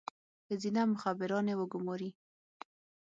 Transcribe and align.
ښځینه 0.45 0.81
مخبرانې 0.93 1.53
وګوماري. 1.59 2.09